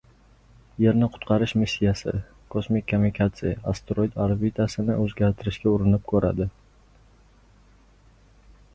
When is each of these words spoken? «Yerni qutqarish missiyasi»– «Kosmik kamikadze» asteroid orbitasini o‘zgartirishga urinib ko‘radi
«Yerni 0.83 1.09
qutqarish 1.17 1.53
missiyasi»– 1.63 2.13
«Kosmik 2.55 2.89
kamikadze» 2.93 3.53
asteroid 3.75 4.19
orbitasini 4.27 4.99
o‘zgartirishga 5.05 5.73
urinib 5.77 6.05
ko‘radi 6.15 6.53